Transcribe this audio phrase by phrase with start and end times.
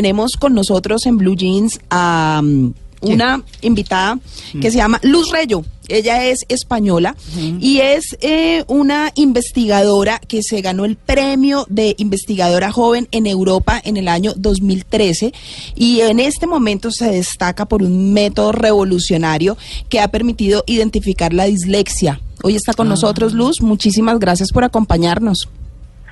[0.00, 4.20] Tenemos con nosotros en Blue Jeans a um, una invitada
[4.60, 5.64] que se llama Luz Reyo.
[5.88, 7.16] Ella es española
[7.58, 13.82] y es eh, una investigadora que se ganó el premio de investigadora joven en Europa
[13.84, 15.32] en el año 2013
[15.74, 19.58] y en este momento se destaca por un método revolucionario
[19.88, 22.20] que ha permitido identificar la dislexia.
[22.44, 23.62] Hoy está con nosotros Luz.
[23.62, 25.48] Muchísimas gracias por acompañarnos.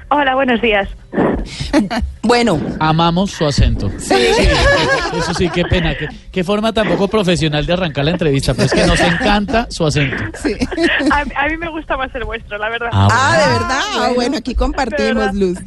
[0.09, 0.89] Hola, buenos días.
[2.23, 3.89] Bueno, Amamos su acento.
[3.99, 4.15] Sí.
[5.17, 5.97] Eso sí, qué pena.
[5.97, 9.69] Qué, qué forma tan poco profesional de arrancar la entrevista, pero es que nos encanta
[9.71, 10.17] su acento.
[11.13, 12.89] A, a mí me gusta más el vuestro, la verdad.
[12.93, 13.81] Ah, Ah, de verdad.
[13.95, 15.59] Ah, bueno, aquí compartimos, Luz.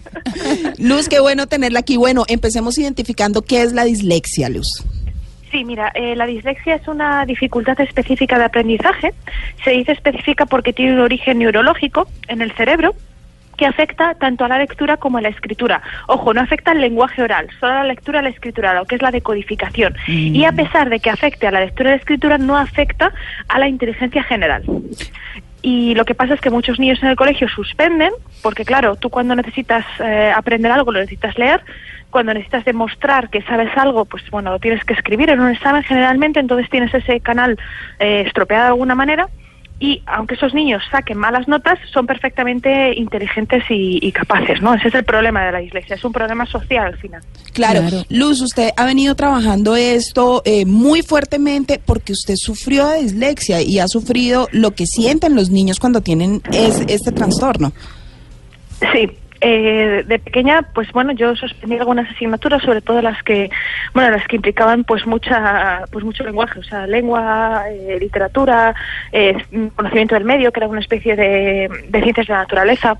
[0.79, 1.95] Luz, qué bueno tenerla aquí.
[1.95, 4.83] Bueno, empecemos identificando qué es la dislexia, Luz.
[5.51, 9.13] Sí, mira, eh, la dislexia es una dificultad específica de aprendizaje.
[9.63, 12.93] Se dice específica porque tiene un origen neurológico en el cerebro
[13.59, 15.81] que afecta tanto a la lectura como a la escritura.
[16.07, 18.85] Ojo, no afecta al lenguaje oral, solo a la lectura y a la escritura, lo
[18.85, 19.97] que es la decodificación.
[20.07, 23.11] Y a pesar de que afecte a la lectura y la escritura, no afecta
[23.49, 24.63] a la inteligencia general.
[25.61, 29.09] Y lo que pasa es que muchos niños en el colegio suspenden, porque claro, tú
[29.09, 31.59] cuando necesitas eh, aprender algo lo necesitas leer,
[32.09, 35.83] cuando necesitas demostrar que sabes algo, pues bueno, lo tienes que escribir en un examen
[35.83, 37.59] generalmente, entonces tienes ese canal
[37.99, 39.27] eh, estropeado de alguna manera.
[39.81, 44.73] Y aunque esos niños saquen malas notas, son perfectamente inteligentes y, y capaces, ¿no?
[44.73, 47.21] Ese es el problema de la dislexia, es un problema social al final.
[47.53, 47.79] Claro.
[47.81, 48.03] Claro.
[48.09, 53.79] Luz, usted ha venido trabajando esto eh, muy fuertemente porque usted sufrió de dislexia y
[53.79, 57.71] ha sufrido lo que sienten los niños cuando tienen es- este trastorno.
[58.93, 59.09] Sí,
[59.41, 63.49] eh, de pequeña, pues bueno, yo suspendí algunas asignaturas, sobre todo las que,
[63.93, 68.75] bueno, las que implicaban pues mucha, pues mucho lenguaje, o sea, lengua, eh, literatura,
[69.11, 69.37] eh,
[69.75, 72.97] conocimiento del medio, que era una especie de, de ciencias de la naturaleza.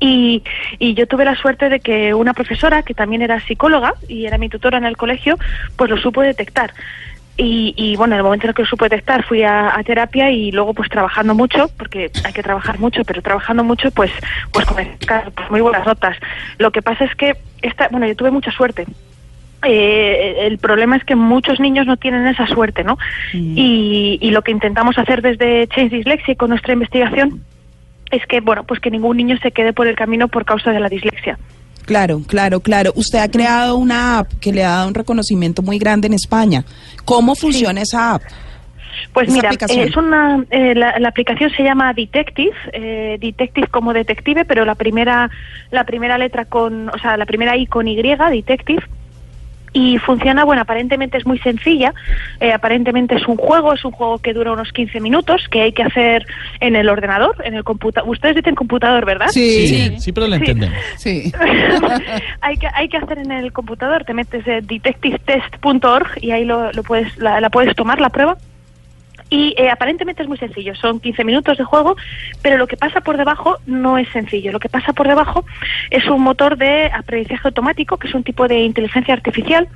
[0.00, 0.44] Y,
[0.78, 4.38] y yo tuve la suerte de que una profesora, que también era psicóloga y era
[4.38, 5.36] mi tutora en el colegio,
[5.76, 6.72] pues lo supo detectar.
[7.40, 9.84] Y, y, bueno, en el momento en el que lo supo detectar fui a, a
[9.84, 14.10] terapia y luego pues trabajando mucho, porque hay que trabajar mucho, pero trabajando mucho pues
[14.52, 16.16] pues sacar, pues, muy buenas notas.
[16.58, 18.86] Lo que pasa es que esta, bueno, yo tuve mucha suerte.
[19.64, 22.98] Eh, el problema es que muchos niños no tienen esa suerte, ¿no?
[23.32, 27.44] Y, y lo que intentamos hacer desde Change Dyslexia y con nuestra investigación
[28.10, 30.80] es que, bueno, pues que ningún niño se quede por el camino por causa de
[30.80, 31.38] la dislexia.
[31.88, 32.92] Claro, claro, claro.
[32.96, 36.62] Usted ha creado una app que le ha dado un reconocimiento muy grande en España.
[37.06, 38.22] ¿Cómo funciona esa app?
[39.14, 39.88] Pues mira, aplicación.
[39.88, 44.74] es una, eh, la, la aplicación se llama Detective, eh, Detective como detective, pero la
[44.74, 45.30] primera,
[45.70, 48.82] la primera letra con, o sea, la primera I con Y, Detective.
[49.72, 51.92] Y funciona, bueno, aparentemente es muy sencilla,
[52.40, 55.72] eh, aparentemente es un juego, es un juego que dura unos 15 minutos, que hay
[55.72, 56.26] que hacer
[56.60, 58.08] en el ordenador, en el computador.
[58.08, 59.28] Ustedes dicen computador, ¿verdad?
[59.28, 60.40] Sí, sí, pero lo Sí.
[60.40, 60.78] entendemos.
[60.96, 61.32] Sí.
[62.40, 66.72] hay que hay que hacer en el computador te metes en detectivetest.org y ahí lo,
[66.72, 68.36] lo puedes la, la puedes tomar la prueba
[69.30, 71.96] y eh, aparentemente es muy sencillo, son 15 minutos de juego,
[72.42, 74.52] pero lo que pasa por debajo no es sencillo.
[74.52, 75.44] Lo que pasa por debajo
[75.90, 79.68] es un motor de aprendizaje automático, que es un tipo de inteligencia artificial,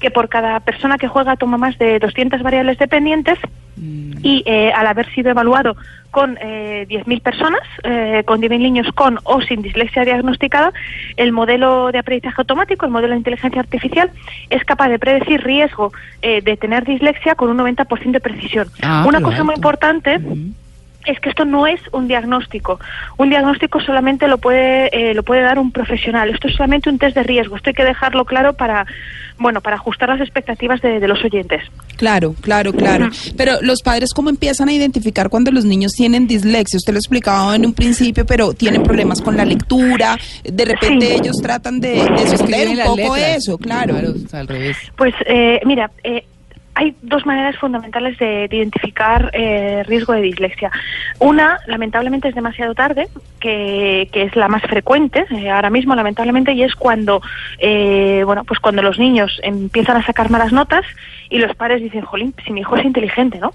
[0.00, 3.38] que por cada persona que juega toma más de 200 variables dependientes
[4.22, 5.76] y eh, al haber sido evaluado
[6.10, 10.72] con eh, 10.000 personas, eh, con 10.000 niños con o sin dislexia diagnosticada,
[11.16, 14.10] el modelo de aprendizaje automático, el modelo de inteligencia artificial,
[14.50, 18.68] es capaz de predecir riesgo eh, de tener dislexia con un 90% de precisión.
[18.82, 20.18] Ah, Una cosa muy importante
[21.08, 22.78] es que esto no es un diagnóstico.
[23.16, 26.30] Un diagnóstico solamente lo puede eh, lo puede dar un profesional.
[26.30, 27.56] Esto es solamente un test de riesgo.
[27.56, 28.86] Esto hay que dejarlo claro para
[29.38, 31.62] bueno para ajustar las expectativas de, de los oyentes.
[31.96, 33.08] Claro, claro, claro.
[33.36, 36.76] Pero los padres, ¿cómo empiezan a identificar cuando los niños tienen dislexia?
[36.76, 40.16] Usted lo explicaba en un principio, pero tienen problemas con la lectura.
[40.44, 41.12] De repente Sí.
[41.20, 43.36] ellos tratan de, de sostener un poco letras.
[43.38, 43.96] eso, claro.
[44.32, 44.76] al revés.
[44.96, 46.24] Pues eh, mira, eh,
[46.78, 50.70] hay dos maneras fundamentales de, de identificar eh, riesgo de dislexia.
[51.18, 53.08] Una, lamentablemente, es demasiado tarde,
[53.40, 57.20] que, que es la más frecuente eh, ahora mismo, lamentablemente, y es cuando,
[57.58, 60.84] eh, bueno, pues cuando los niños empiezan a sacar malas notas
[61.30, 63.52] y los padres dicen, jolín, si mi hijo es inteligente, ¿no?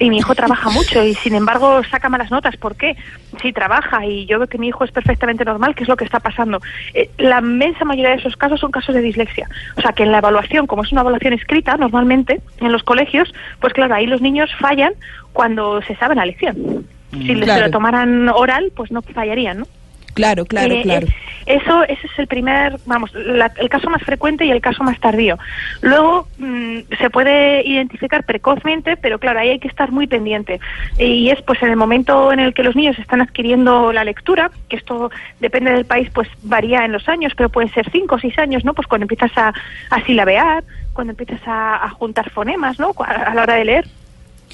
[0.00, 2.56] Y mi hijo trabaja mucho y sin embargo saca malas notas.
[2.56, 2.96] ¿Por qué?
[3.40, 6.04] Si trabaja y yo veo que mi hijo es perfectamente normal, ¿qué es lo que
[6.04, 6.60] está pasando?
[6.92, 9.48] Eh, la inmensa mayoría de esos casos son casos de dislexia.
[9.76, 13.32] O sea, que en la evaluación, como es una evaluación escrita, normalmente en los colegios,
[13.60, 14.92] pues claro, ahí los niños fallan
[15.32, 16.86] cuando se sabe la lección.
[17.12, 17.66] Si les Claro.
[17.66, 19.66] lo tomaran oral, pues no fallarían, ¿no?
[20.14, 21.06] Claro, claro, Eh, claro.
[21.08, 24.84] es- eso, ese es el primer, vamos, la- el caso más frecuente y el caso
[24.84, 25.36] más tardío.
[25.82, 30.60] Luego mm, se puede identificar precozmente, pero claro, ahí hay que estar muy pendiente.
[30.98, 34.52] Y es pues en el momento en el que los niños están adquiriendo la lectura,
[34.68, 38.18] que esto depende del país, pues varía en los años, pero pueden ser cinco o
[38.20, 38.72] seis años, ¿no?
[38.72, 39.52] Pues cuando empiezas a,
[39.90, 40.62] a silabear,
[40.94, 42.94] cuando empiezas a, juntar fonemas, ¿no?
[42.98, 43.86] A, a la hora de leer.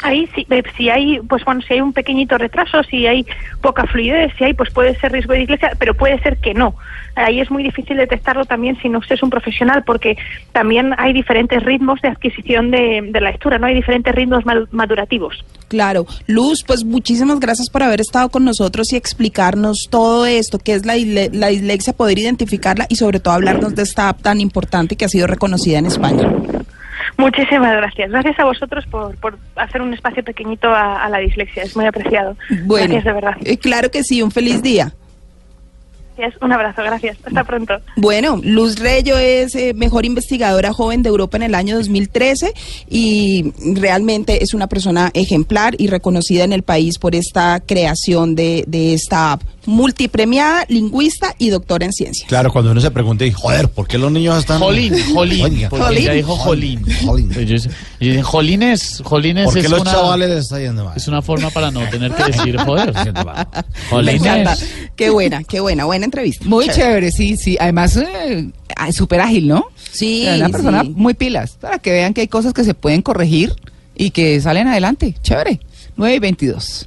[0.02, 3.26] Ahí sí, eh, si hay, pues bueno, si hay un pequeñito retraso, si hay
[3.60, 6.74] poca fluidez, si hay, pues puede ser riesgo de dislexia, pero puede ser que no.
[7.16, 10.16] Ahí es muy difícil detectarlo también si no es un profesional, porque
[10.52, 15.44] también hay diferentes ritmos de adquisición de, la lectura, no hay diferentes ritmos madurativos.
[15.68, 16.06] Claro.
[16.26, 20.86] Luz, pues muchísimas gracias por haber estado con nosotros y explicarnos todo esto, qué es
[20.86, 20.94] la,
[21.32, 25.08] la dislexia, poder identificarla y sobre todo hablarnos de esta app tan importante que ha
[25.08, 26.32] sido reconocida en España.
[27.20, 28.10] Muchísimas gracias.
[28.10, 31.62] Gracias a vosotros por, por hacer un espacio pequeñito a, a la dislexia.
[31.62, 32.36] Es muy apreciado.
[32.64, 33.36] Bueno, Gracias de verdad.
[33.44, 34.92] eh, claro que sí, un feliz día.
[36.42, 36.82] Un abrazo.
[36.82, 37.16] Gracias.
[37.24, 37.74] Hasta pronto.
[37.96, 42.52] Bueno, Luz Reyo es eh, mejor investigadora joven de Europa en el año 2013
[42.90, 48.64] y realmente es una persona ejemplar y reconocida en el país por esta creación de,
[48.66, 49.42] de esta app.
[49.66, 52.26] Multipremiada, lingüista y doctora en ciencia.
[52.26, 54.58] Claro, cuando uno se pregunta, y, joder, ¿por qué los niños están...
[54.58, 55.66] Jolín, Jolín.
[55.68, 56.02] Porque Jolín.
[56.02, 56.84] ella dijo Jolín.
[57.04, 57.28] Jolín.
[57.28, 60.94] Dicen, Jolines, Jolines ¿Por qué es los una, chavales les está yendo mal?
[60.96, 62.92] es una forma para no tener que decir joder.
[62.94, 63.12] Me
[63.90, 64.14] Jolines.
[64.22, 64.56] encanta.
[64.96, 66.44] Qué buena, qué buena, buena entrevista.
[66.46, 67.10] Muy Chévere.
[67.10, 67.56] chévere, sí, sí.
[67.60, 69.66] Además, eh, ah, súper ágil, ¿no?
[69.92, 70.92] Sí, Una persona sí.
[70.96, 73.54] muy pilas, para que vean que hay cosas que se pueden corregir
[73.94, 75.14] y que salen adelante.
[75.22, 75.60] Chévere.
[75.96, 76.86] 9 y 22.